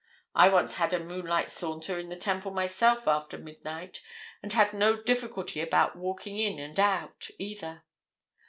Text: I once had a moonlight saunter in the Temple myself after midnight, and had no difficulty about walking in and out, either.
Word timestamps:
I 0.33 0.49
once 0.49 0.73
had 0.77 0.93
a 0.93 0.99
moonlight 0.99 1.51
saunter 1.51 1.99
in 1.99 2.09
the 2.09 2.15
Temple 2.15 2.49
myself 2.49 3.07
after 3.07 3.37
midnight, 3.37 4.01
and 4.41 4.51
had 4.51 4.73
no 4.73 4.99
difficulty 4.99 5.61
about 5.61 5.95
walking 5.95 6.39
in 6.39 6.57
and 6.57 6.79
out, 6.79 7.27
either. 7.37 7.83